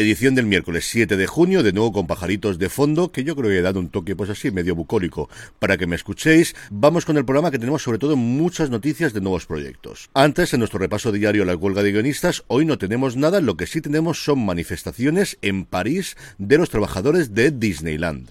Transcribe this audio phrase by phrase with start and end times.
[0.00, 3.50] Edición del miércoles 7 de junio, de nuevo con pajaritos de fondo, que yo creo
[3.50, 6.56] que he dado un toque pues así, medio bucólico, para que me escuchéis.
[6.70, 10.08] Vamos con el programa que tenemos sobre todo muchas noticias de nuevos proyectos.
[10.14, 13.58] Antes, en nuestro repaso diario a la huelga de guionistas, hoy no tenemos nada, lo
[13.58, 18.30] que sí tenemos son manifestaciones en París de los trabajadores de Disneyland.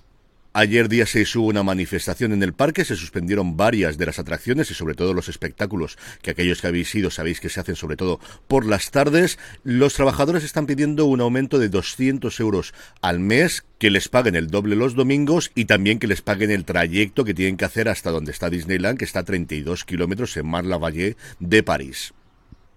[0.52, 4.72] Ayer día 6 hubo una manifestación en el parque, se suspendieron varias de las atracciones
[4.72, 7.98] y sobre todo los espectáculos, que aquellos que habéis ido sabéis que se hacen sobre
[7.98, 9.38] todo por las tardes.
[9.64, 14.48] Los trabajadores están pidiendo un aumento de 200 euros al mes, que les paguen el
[14.48, 18.10] doble los domingos y también que les paguen el trayecto que tienen que hacer hasta
[18.10, 22.14] donde está Disneyland, que está a 32 kilómetros en Mar-la-Vallée de París.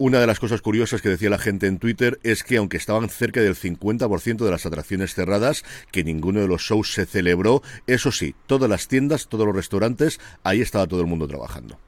[0.05, 3.09] Una de las cosas curiosas que decía la gente en Twitter es que aunque estaban
[3.09, 8.11] cerca del 50% de las atracciones cerradas, que ninguno de los shows se celebró, eso
[8.11, 11.79] sí, todas las tiendas, todos los restaurantes, ahí estaba todo el mundo trabajando.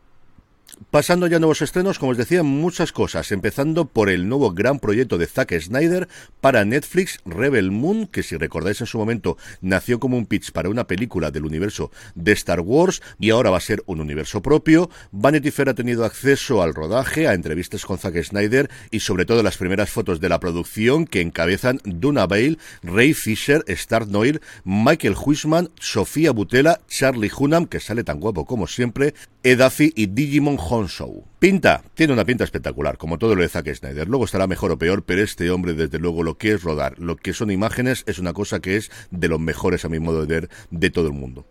[0.91, 4.79] Pasando ya a nuevos estrenos, como os decía, muchas cosas, empezando por el nuevo gran
[4.79, 6.09] proyecto de Zack Snyder
[6.41, 10.69] para Netflix, Rebel Moon, que si recordáis en su momento nació como un pitch para
[10.69, 14.91] una película del universo de Star Wars y ahora va a ser un universo propio.
[15.13, 19.43] Vanity Fair ha tenido acceso al rodaje, a entrevistas con Zack Snyder y sobre todo
[19.43, 25.17] las primeras fotos de la producción que encabezan Duna Bale, Ray Fisher, Star Noir, Michael
[25.23, 31.25] Huisman, Sofía Butela, Charlie Hunnam, que sale tan guapo como siempre, Edafi y Digimon Honshow.
[31.39, 34.09] Pinta, tiene una pinta espectacular, como todo lo de Zack Snyder.
[34.09, 37.17] Luego estará mejor o peor, pero este hombre, desde luego, lo que es rodar, lo
[37.17, 40.27] que son imágenes, es una cosa que es de los mejores, a mi modo de
[40.27, 41.47] ver, de todo el mundo.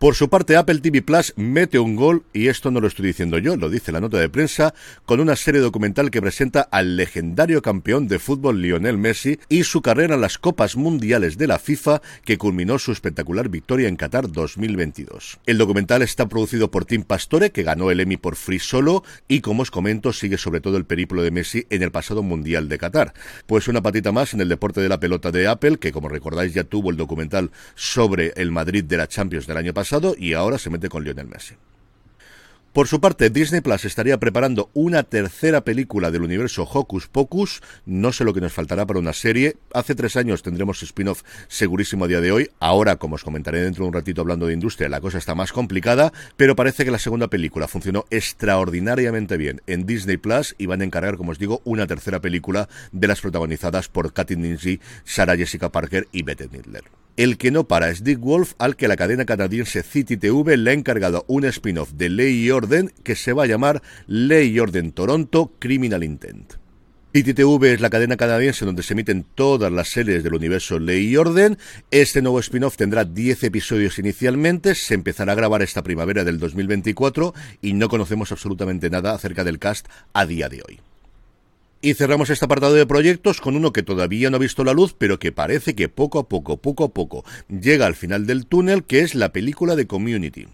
[0.00, 3.36] Por su parte, Apple TV Plus mete un gol, y esto no lo estoy diciendo
[3.36, 4.72] yo, lo dice la nota de prensa,
[5.04, 9.82] con una serie documental que presenta al legendario campeón de fútbol Lionel Messi y su
[9.82, 14.32] carrera en las Copas Mundiales de la FIFA, que culminó su espectacular victoria en Qatar
[14.32, 15.38] 2022.
[15.44, 19.42] El documental está producido por Tim Pastore, que ganó el Emmy por Free Solo, y
[19.42, 22.78] como os comento, sigue sobre todo el periplo de Messi en el pasado Mundial de
[22.78, 23.12] Qatar.
[23.46, 26.54] Pues una patita más en el deporte de la pelota de Apple, que como recordáis
[26.54, 30.58] ya tuvo el documental sobre el Madrid de la Champions del año pasado, y ahora
[30.58, 31.54] se mete con Lionel Messi.
[32.72, 37.60] Por su parte, Disney Plus estaría preparando una tercera película del universo Hocus Pocus.
[37.84, 39.56] No sé lo que nos faltará para una serie.
[39.74, 42.48] Hace tres años tendremos spin-off segurísimo a día de hoy.
[42.60, 45.50] Ahora, como os comentaré dentro de un ratito hablando de industria, la cosa está más
[45.50, 50.82] complicada, pero parece que la segunda película funcionó extraordinariamente bien en Disney Plus y van
[50.82, 55.36] a encargar, como os digo, una tercera película de las protagonizadas por Katy Ninji, Sarah
[55.36, 56.99] Jessica Parker y Bette Midler.
[57.16, 60.70] El que no para es Dick Wolf, al que la cadena canadiense City TV le
[60.70, 64.60] ha encargado un spin-off de Ley y Orden que se va a llamar Ley y
[64.60, 66.54] Orden Toronto Criminal Intent.
[67.12, 71.08] City TV es la cadena canadiense donde se emiten todas las series del universo Ley
[71.08, 71.58] y Orden.
[71.90, 77.34] Este nuevo spin-off tendrá 10 episodios inicialmente, se empezará a grabar esta primavera del 2024
[77.60, 80.80] y no conocemos absolutamente nada acerca del cast a día de hoy.
[81.82, 84.94] Y cerramos este apartado de proyectos con uno que todavía no ha visto la luz,
[84.96, 88.84] pero que parece que poco a poco, poco a poco, llega al final del túnel,
[88.84, 90.46] que es la película de Community.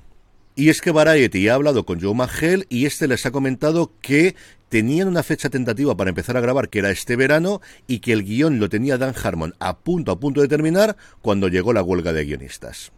[0.55, 4.37] Y es que Variety ha hablado con Joe McHale y este les ha comentado que
[4.69, 8.23] tenían una fecha tentativa para empezar a grabar que era este verano y que el
[8.23, 12.13] guion lo tenía Dan Harmon a punto a punto de terminar cuando llegó la huelga
[12.13, 12.93] de guionistas.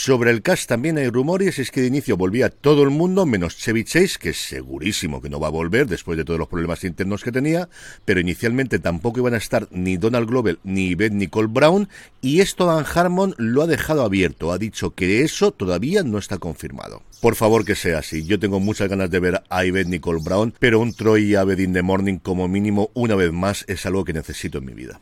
[0.00, 3.58] Sobre el cast también hay rumores, es que de inicio volvía todo el mundo, menos
[3.58, 6.84] Chevy Chase, que es segurísimo que no va a volver después de todos los problemas
[6.84, 7.68] internos que tenía,
[8.04, 11.88] pero inicialmente tampoco iban a estar ni Donald Glover ni Beth Nicole Brown,
[12.20, 16.38] y esto Dan Harmon lo ha dejado abierto, ha dicho que eso todavía no está
[16.38, 17.02] confirmado.
[17.20, 20.54] Por favor que sea así, yo tengo muchas ganas de ver a Yvette Nicole Brown,
[20.60, 24.04] pero un Troy y Abed in the Morning como mínimo una vez más es algo
[24.04, 25.00] que necesito en mi vida.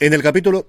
[0.00, 0.66] En el capítulo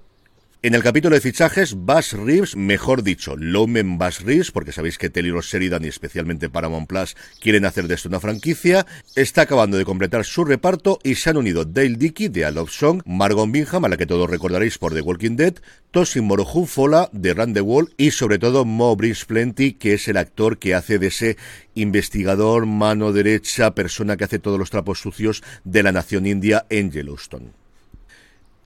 [0.64, 5.10] En el capítulo de fichajes, Bass Reeves, mejor dicho, Lomen Bass Reeves, porque sabéis que
[5.10, 9.84] Taylor Sheridan y especialmente Paramount Plus quieren hacer de esto una franquicia, está acabando de
[9.84, 13.84] completar su reparto y se han unido Dale Dickey de A Love Song, Margot Bingham,
[13.84, 15.56] a la que todos recordaréis por The Walking Dead,
[15.90, 20.16] Tosin Morohu Fola de Run the Wall y sobre todo Mo Plenty, que es el
[20.16, 21.36] actor que hace de ese
[21.74, 26.90] investigador, mano derecha, persona que hace todos los trapos sucios de la nación india en
[26.90, 27.63] Yellowstone.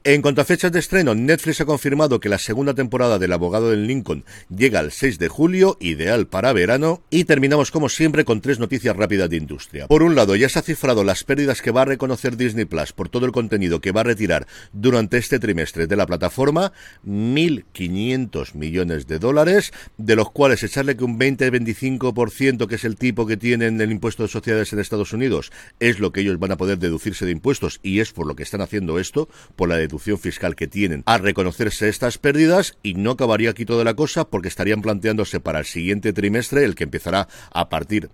[0.08, 3.68] En cuanto a fechas de estreno, Netflix ha confirmado que la segunda temporada del Abogado
[3.68, 8.40] del Lincoln llega el 6 de julio, ideal para verano, y terminamos como siempre con
[8.40, 9.86] tres noticias rápidas de industria.
[9.86, 12.94] Por un lado, ya se ha cifrado las pérdidas que va a reconocer Disney Plus
[12.94, 16.72] por todo el contenido que va a retirar durante este trimestre de la plataforma,
[17.06, 23.26] 1.500 millones de dólares, de los cuales echarle que un 20-25%, que es el tipo
[23.26, 26.56] que tienen el impuesto de sociedades en Estados Unidos, es lo que ellos van a
[26.56, 29.97] poder deducirse de impuestos, y es por lo que están haciendo esto, por la deducción
[29.98, 34.48] fiscal que tienen a reconocerse estas pérdidas y no acabaría aquí toda la cosa porque
[34.48, 38.10] estarían planteándose para el siguiente trimestre, el que empezará a partir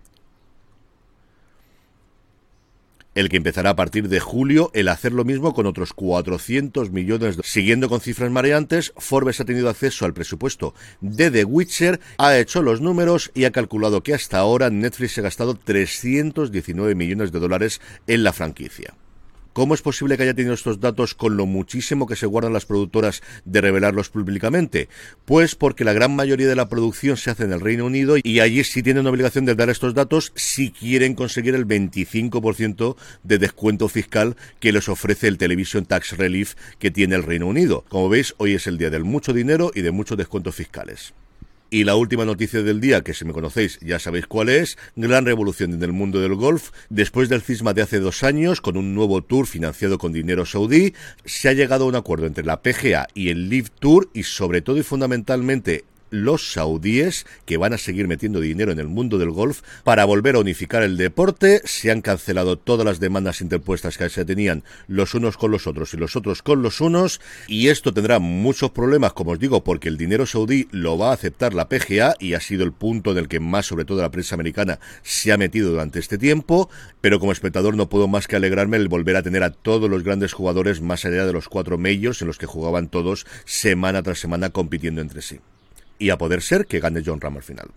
[3.15, 7.37] el que empezará a partir de julio, el hacer lo mismo con otros 400 millones.
[7.37, 7.43] De...
[7.45, 12.63] Siguiendo con cifras mareantes, Forbes ha tenido acceso al presupuesto de The Witcher, ha hecho
[12.63, 17.81] los números y ha calculado que hasta ahora Netflix ha gastado 319 millones de dólares
[18.07, 18.95] en la franquicia.
[19.55, 22.67] ¿Cómo es posible que haya tenido estos datos con lo muchísimo que se guardan las
[22.67, 24.89] productoras de revelarlos públicamente?
[25.25, 28.41] Pues porque la gran mayoría de la producción se hace en el Reino Unido y
[28.41, 33.89] allí sí tienen obligación de dar estos datos si quieren conseguir el 25% de descuento
[33.89, 37.85] fiscal que les ofrece el Television Tax Relief que tiene el Reino Unido.
[37.89, 41.15] Como veis, hoy es el día del mucho dinero y de muchos descuentos fiscales.
[41.75, 45.27] Y la última noticia del día, que si me conocéis ya sabéis cuál es, gran
[45.27, 46.71] revolución en el mundo del golf.
[46.89, 50.95] Después del cisma de hace dos años, con un nuevo tour financiado con dinero saudí,
[51.25, 54.63] se ha llegado a un acuerdo entre la PGA y el Live Tour y sobre
[54.63, 55.83] todo y fundamentalmente
[56.15, 60.37] los saudíes, que van a seguir metiendo dinero en el mundo del golf, para volver
[60.37, 61.61] a unificar el deporte.
[61.65, 65.95] Se han cancelado todas las demandas interpuestas que se tenían los unos con los otros
[65.95, 69.89] y los otros con los unos, y esto tendrá muchos problemas, como os digo, porque
[69.89, 73.19] el dinero saudí lo va a aceptar la PGA y ha sido el punto en
[73.19, 76.71] el que más, sobre todo la prensa americana, se ha metido durante este tiempo,
[77.01, 80.03] pero como espectador no puedo más que alegrarme el volver a tener a todos los
[80.03, 84.19] grandes jugadores más allá de los cuatro medios en los que jugaban todos semana tras
[84.19, 85.41] semana compitiendo entre sí
[86.05, 87.71] y a poder ser que gane John Ram al final.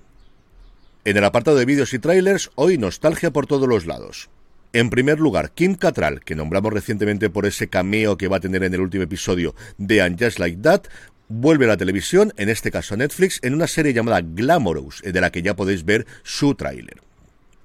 [1.05, 4.29] En el apartado de vídeos y trailers, hoy nostalgia por todos los lados.
[4.73, 8.63] En primer lugar, Kim Cattrall, que nombramos recientemente por ese cameo que va a tener
[8.63, 10.81] en el último episodio de And Just Like That,
[11.29, 15.21] vuelve a la televisión, en este caso a Netflix, en una serie llamada Glamorous, de
[15.21, 16.97] la que ya podéis ver su tráiler.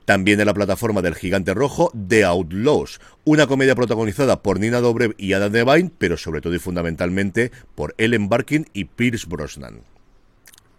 [0.04, 5.16] También en la plataforma del gigante rojo, The Outlaws, una comedia protagonizada por Nina Dobrev
[5.18, 9.91] y Adam Devine, pero sobre todo y fundamentalmente por Ellen Barkin y Pierce Brosnan.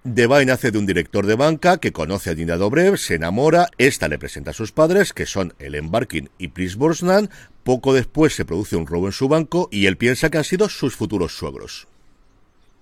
[0.05, 4.09] Devine hace de un director de banca que conoce a Nina Dobrev, se enamora, esta
[4.09, 7.29] le presenta a sus padres, que son Ellen Barkin y Chris Borsnan,
[7.63, 10.67] poco después se produce un robo en su banco y él piensa que han sido
[10.67, 11.87] sus futuros suegros.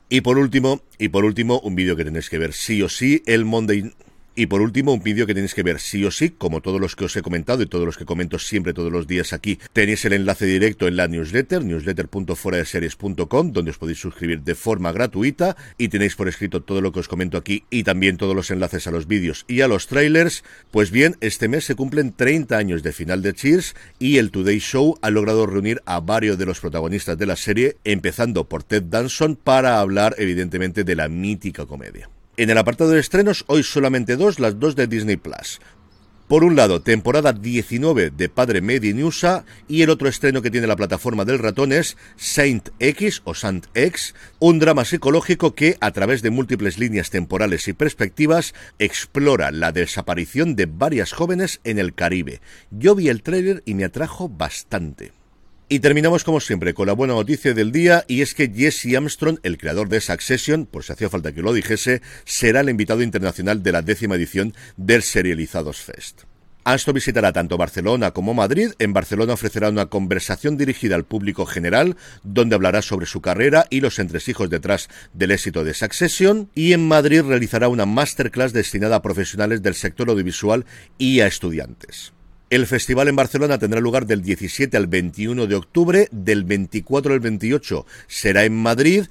[0.09, 3.21] Y por último, y por último, un vídeo que tenéis que ver sí o sí,
[3.27, 3.94] el Monday
[4.36, 6.95] y por último, un vídeo que tenéis que ver sí o sí, como todos los
[6.95, 9.60] que os he comentado y todos los que comento siempre todos los días aquí.
[9.74, 15.57] Tenéis el enlace directo en la newsletter, newsletter.fueradeseries.com, donde os podéis suscribir de forma gratuita
[15.78, 18.88] y tenéis por escrito todo lo que os comento aquí y también todos los enlaces
[18.88, 20.44] a los vídeos y a los trailers.
[20.72, 24.60] Pues bien, este mes se cumplen 30 años de final de Cheers y el Today
[24.60, 28.84] Show ha logrado reunir a varios de los protagonistas de la serie, empezando por Ted
[28.84, 32.11] Danson, para hablar evidentemente de la mítica comedia.
[32.38, 35.59] En el apartado de estrenos, hoy solamente dos, las dos de Disney Plus.
[36.29, 40.50] Por un lado, temporada 19 de Padre Made in USA y el otro estreno que
[40.50, 45.75] tiene la plataforma del ratón es Saint X o Saint X, un drama psicológico que,
[45.81, 51.79] a través de múltiples líneas temporales y perspectivas, explora la desaparición de varias jóvenes en
[51.79, 52.39] el Caribe.
[52.69, 55.11] Yo vi el tráiler y me atrajo bastante.
[55.74, 59.38] Y terminamos como siempre con la buena noticia del día y es que Jesse Armstrong,
[59.42, 63.63] el creador de Succession, por si hacía falta que lo dijese, será el invitado internacional
[63.63, 66.24] de la décima edición del Serializados Fest.
[66.66, 68.74] Armstrong visitará tanto Barcelona como Madrid.
[68.80, 73.80] En Barcelona ofrecerá una conversación dirigida al público general, donde hablará sobre su carrera y
[73.80, 76.50] los entresijos detrás del éxito de Succession.
[76.54, 80.66] Y en Madrid realizará una masterclass destinada a profesionales del sector audiovisual
[80.98, 82.12] y a estudiantes.
[82.51, 87.22] El festival en Barcelona tendrá lugar del 17 al 21 de octubre, del 24 al
[87.22, 89.05] 28 será en Madrid.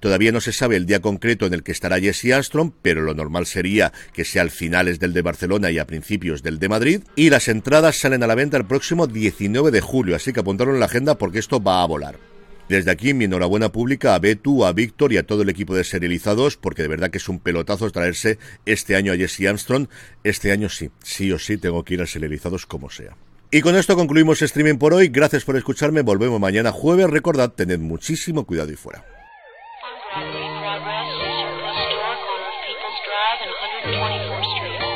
[0.00, 3.14] Todavía no se sabe el día concreto en el que estará Jesse Armstrong, pero lo
[3.14, 7.02] normal sería que sea al finales del de Barcelona y a principios del de Madrid.
[7.14, 10.74] Y las entradas salen a la venta el próximo 19 de julio, así que apuntaron
[10.74, 12.31] en la agenda porque esto va a volar.
[12.72, 15.84] Desde aquí mi enhorabuena pública a Betu, a Víctor y a todo el equipo de
[15.84, 19.88] serializados, porque de verdad que es un pelotazo traerse este año a Jesse Armstrong.
[20.24, 23.14] Este año sí, sí o sí tengo que ir a serializados como sea.
[23.50, 25.08] Y con esto concluimos streaming por hoy.
[25.08, 26.00] Gracias por escucharme.
[26.00, 27.10] Volvemos mañana jueves.
[27.10, 29.04] Recordad, tened muchísimo cuidado y fuera.
[33.12, 33.42] Drive
[33.84, 34.91] and 120